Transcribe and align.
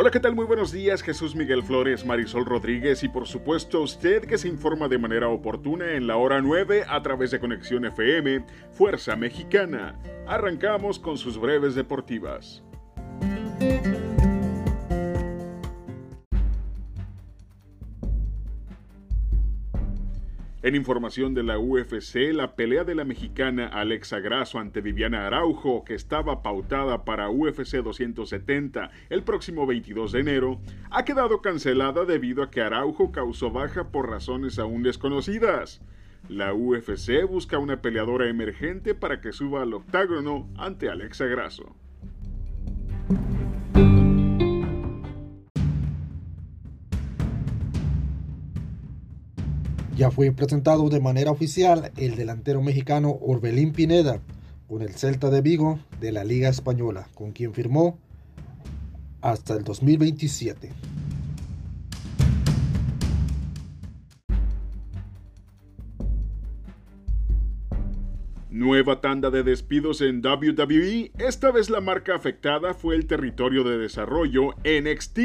Hola, 0.00 0.12
¿qué 0.12 0.20
tal? 0.20 0.36
Muy 0.36 0.44
buenos 0.44 0.70
días, 0.70 1.02
Jesús 1.02 1.34
Miguel 1.34 1.64
Flores, 1.64 2.06
Marisol 2.06 2.46
Rodríguez 2.46 3.02
y 3.02 3.08
por 3.08 3.26
supuesto 3.26 3.82
usted 3.82 4.26
que 4.26 4.38
se 4.38 4.46
informa 4.46 4.86
de 4.86 4.96
manera 4.96 5.28
oportuna 5.28 5.94
en 5.94 6.06
la 6.06 6.16
hora 6.16 6.40
9 6.40 6.84
a 6.88 7.02
través 7.02 7.32
de 7.32 7.40
Conexión 7.40 7.84
FM, 7.84 8.44
Fuerza 8.70 9.16
Mexicana. 9.16 9.98
Arrancamos 10.28 11.00
con 11.00 11.18
sus 11.18 11.36
breves 11.36 11.74
deportivas. 11.74 12.62
En 20.60 20.74
información 20.74 21.34
de 21.34 21.44
la 21.44 21.56
UFC, 21.56 22.32
la 22.32 22.56
pelea 22.56 22.82
de 22.82 22.96
la 22.96 23.04
mexicana 23.04 23.68
Alexa 23.68 24.18
Grasso 24.18 24.58
ante 24.58 24.80
Viviana 24.80 25.24
Araujo, 25.24 25.84
que 25.84 25.94
estaba 25.94 26.42
pautada 26.42 27.04
para 27.04 27.30
UFC 27.30 27.76
270 27.76 28.90
el 29.08 29.22
próximo 29.22 29.68
22 29.68 30.10
de 30.10 30.18
enero, 30.18 30.60
ha 30.90 31.04
quedado 31.04 31.42
cancelada 31.42 32.04
debido 32.04 32.42
a 32.42 32.50
que 32.50 32.60
Araujo 32.60 33.12
causó 33.12 33.52
baja 33.52 33.92
por 33.92 34.10
razones 34.10 34.58
aún 34.58 34.82
desconocidas. 34.82 35.80
La 36.28 36.52
UFC 36.52 37.24
busca 37.28 37.60
una 37.60 37.80
peleadora 37.80 38.28
emergente 38.28 38.96
para 38.96 39.20
que 39.20 39.32
suba 39.32 39.62
al 39.62 39.74
octágono 39.74 40.48
ante 40.56 40.88
Alexa 40.88 41.26
Grasso. 41.26 41.76
Ya 49.98 50.12
fue 50.12 50.30
presentado 50.30 50.88
de 50.90 51.00
manera 51.00 51.32
oficial 51.32 51.90
el 51.96 52.14
delantero 52.14 52.62
mexicano 52.62 53.18
Orbelín 53.20 53.72
Pineda 53.72 54.20
con 54.68 54.80
el 54.80 54.90
Celta 54.90 55.28
de 55.28 55.40
Vigo 55.40 55.80
de 55.98 56.12
la 56.12 56.22
Liga 56.22 56.48
Española, 56.48 57.08
con 57.14 57.32
quien 57.32 57.52
firmó 57.52 57.98
hasta 59.22 59.54
el 59.54 59.64
2027. 59.64 60.70
Nueva 68.50 69.00
tanda 69.00 69.30
de 69.30 69.42
despidos 69.42 70.00
en 70.00 70.24
WWE. 70.24 71.10
Esta 71.18 71.50
vez 71.50 71.70
la 71.70 71.80
marca 71.80 72.14
afectada 72.14 72.72
fue 72.72 72.94
el 72.94 73.06
territorio 73.08 73.64
de 73.64 73.78
desarrollo 73.78 74.54
NXT. 74.62 75.18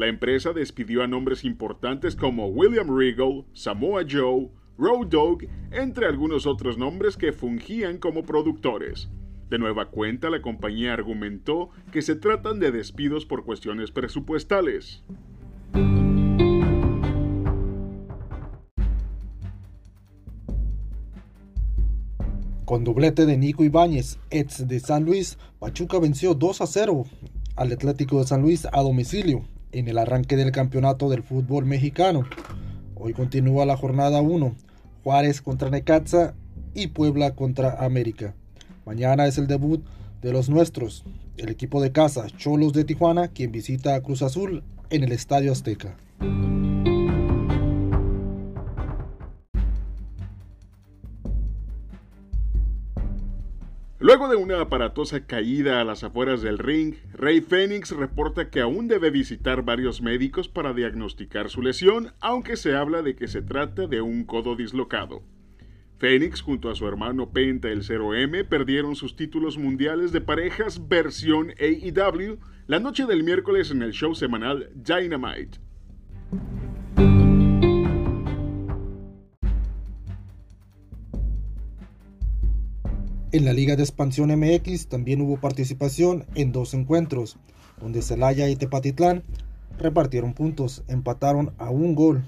La 0.00 0.06
empresa 0.06 0.54
despidió 0.54 1.02
a 1.02 1.06
nombres 1.06 1.44
importantes 1.44 2.16
como 2.16 2.46
William 2.46 2.96
Regal, 2.96 3.44
Samoa 3.52 4.02
Joe, 4.10 4.48
Road 4.78 5.08
Dogg, 5.08 5.46
entre 5.72 6.06
algunos 6.06 6.46
otros 6.46 6.78
nombres 6.78 7.18
que 7.18 7.34
fungían 7.34 7.98
como 7.98 8.22
productores. 8.22 9.10
De 9.50 9.58
nueva 9.58 9.90
cuenta, 9.90 10.30
la 10.30 10.40
compañía 10.40 10.94
argumentó 10.94 11.68
que 11.92 12.00
se 12.00 12.16
tratan 12.16 12.60
de 12.60 12.70
despidos 12.70 13.26
por 13.26 13.44
cuestiones 13.44 13.90
presupuestales. 13.90 15.04
Con 22.64 22.84
doblete 22.84 23.26
de 23.26 23.36
Nico 23.36 23.64
Ibáñez, 23.64 24.18
ex 24.30 24.66
de 24.66 24.80
San 24.80 25.04
Luis, 25.04 25.36
Pachuca 25.58 25.98
venció 25.98 26.32
2 26.32 26.62
a 26.62 26.66
0 26.66 27.04
al 27.54 27.72
Atlético 27.72 28.18
de 28.20 28.26
San 28.26 28.40
Luis 28.40 28.64
a 28.64 28.80
domicilio 28.80 29.44
en 29.72 29.88
el 29.88 29.98
arranque 29.98 30.36
del 30.36 30.52
campeonato 30.52 31.08
del 31.08 31.22
fútbol 31.22 31.64
mexicano. 31.64 32.24
Hoy 32.94 33.12
continúa 33.12 33.66
la 33.66 33.76
jornada 33.76 34.20
1, 34.20 34.54
Juárez 35.04 35.40
contra 35.40 35.70
Necaxa 35.70 36.34
y 36.74 36.88
Puebla 36.88 37.34
contra 37.34 37.84
América. 37.84 38.34
Mañana 38.84 39.26
es 39.26 39.38
el 39.38 39.46
debut 39.46 39.84
de 40.22 40.32
los 40.32 40.48
nuestros, 40.48 41.04
el 41.36 41.48
equipo 41.48 41.80
de 41.80 41.92
casa 41.92 42.26
Cholos 42.36 42.72
de 42.72 42.84
Tijuana, 42.84 43.28
quien 43.28 43.52
visita 43.52 43.94
a 43.94 44.02
Cruz 44.02 44.22
Azul 44.22 44.62
en 44.90 45.04
el 45.04 45.12
Estadio 45.12 45.52
Azteca. 45.52 45.96
Luego 54.02 54.28
de 54.28 54.36
una 54.36 54.58
aparatosa 54.62 55.26
caída 55.26 55.78
a 55.78 55.84
las 55.84 56.04
afueras 56.04 56.40
del 56.40 56.56
ring, 56.56 56.94
Rey 57.12 57.42
Fénix 57.42 57.90
reporta 57.90 58.48
que 58.48 58.62
aún 58.62 58.88
debe 58.88 59.10
visitar 59.10 59.62
varios 59.62 60.00
médicos 60.00 60.48
para 60.48 60.72
diagnosticar 60.72 61.50
su 61.50 61.60
lesión, 61.60 62.14
aunque 62.18 62.56
se 62.56 62.74
habla 62.74 63.02
de 63.02 63.14
que 63.14 63.28
se 63.28 63.42
trata 63.42 63.86
de 63.86 64.00
un 64.00 64.24
codo 64.24 64.56
dislocado. 64.56 65.22
Fénix 65.98 66.40
junto 66.40 66.70
a 66.70 66.74
su 66.74 66.88
hermano 66.88 67.30
Penta 67.30 67.68
el 67.68 67.82
0M 67.82 68.48
perdieron 68.48 68.96
sus 68.96 69.16
títulos 69.16 69.58
mundiales 69.58 70.12
de 70.12 70.22
parejas 70.22 70.88
versión 70.88 71.52
AEW 71.60 72.38
la 72.68 72.80
noche 72.80 73.04
del 73.04 73.22
miércoles 73.22 73.70
en 73.70 73.82
el 73.82 73.92
show 73.92 74.14
semanal 74.14 74.70
Dynamite. 74.74 75.58
En 83.32 83.44
la 83.44 83.52
Liga 83.52 83.76
de 83.76 83.84
Expansión 83.84 84.36
MX 84.36 84.88
también 84.88 85.20
hubo 85.20 85.36
participación 85.36 86.26
en 86.34 86.50
dos 86.50 86.74
encuentros, 86.74 87.36
donde 87.80 88.02
Celaya 88.02 88.48
y 88.48 88.56
Tepatitlán 88.56 89.22
repartieron 89.78 90.34
puntos, 90.34 90.82
empataron 90.88 91.54
a 91.58 91.70
un 91.70 91.94
gol 91.94 92.24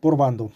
por 0.00 0.18
bando. 0.18 0.52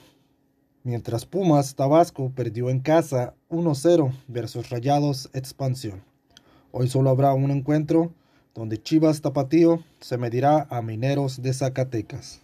Mientras 0.84 1.24
Pumas 1.24 1.74
Tabasco 1.74 2.32
perdió 2.34 2.68
en 2.68 2.80
casa 2.80 3.34
1-0 3.48 4.12
versus 4.26 4.68
Rayados 4.68 5.30
Expansión. 5.32 6.02
Hoy 6.70 6.88
solo 6.88 7.08
habrá 7.08 7.32
un 7.32 7.50
encuentro 7.50 8.12
donde 8.54 8.76
Chivas 8.76 9.22
Tapatío 9.22 9.82
se 10.00 10.18
medirá 10.18 10.66
a 10.68 10.82
Mineros 10.82 11.40
de 11.40 11.54
Zacatecas. 11.54 12.42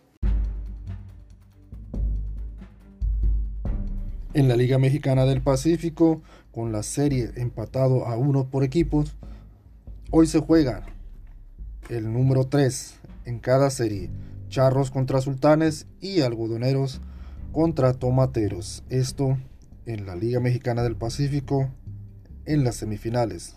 En 4.34 4.49
la 4.49 4.56
Liga 4.56 4.81
Mexicana 4.81 5.27
del 5.27 5.43
Pacífico, 5.43 6.21
con 6.50 6.72
la 6.72 6.83
serie 6.83 7.31
empatado 7.37 8.09
a 8.09 8.17
uno 8.17 8.50
por 8.50 8.65
equipos, 8.65 9.15
hoy 10.11 10.27
se 10.27 10.41
juega 10.41 10.84
el 11.89 12.12
número 12.12 12.49
3 12.49 12.97
en 13.27 13.39
cada 13.39 13.71
serie. 13.71 14.11
Charros 14.49 14.91
contra 14.91 15.21
Sultanes 15.21 15.87
y 16.00 16.23
Algodoneros 16.23 17.00
contra 17.53 17.93
Tomateros. 17.93 18.83
Esto 18.89 19.39
en 19.87 20.05
la 20.05 20.17
Liga 20.17 20.41
Mexicana 20.41 20.83
del 20.83 20.97
Pacífico 20.97 21.71
en 22.44 22.65
las 22.65 22.75
semifinales. 22.75 23.55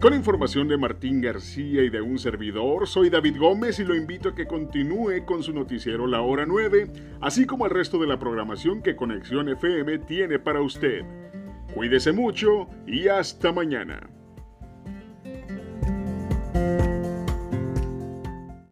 Con 0.00 0.14
información 0.14 0.66
de 0.66 0.78
Martín 0.78 1.20
García 1.20 1.82
y 1.82 1.90
de 1.90 2.00
un 2.00 2.18
servidor, 2.18 2.88
soy 2.88 3.10
David 3.10 3.36
Gómez 3.38 3.80
y 3.80 3.84
lo 3.84 3.94
invito 3.94 4.30
a 4.30 4.34
que 4.34 4.46
continúe 4.46 5.26
con 5.26 5.42
su 5.42 5.52
noticiero 5.52 6.06
La 6.06 6.22
Hora 6.22 6.46
9, 6.46 6.90
así 7.20 7.44
como 7.44 7.66
el 7.66 7.70
resto 7.70 7.98
de 7.98 8.06
la 8.06 8.18
programación 8.18 8.80
que 8.80 8.96
Conexión 8.96 9.50
FM 9.50 9.98
tiene 9.98 10.38
para 10.38 10.62
usted. 10.62 11.02
Cuídese 11.74 12.12
mucho 12.12 12.66
y 12.86 13.08
hasta 13.08 13.52
mañana. 13.52 14.08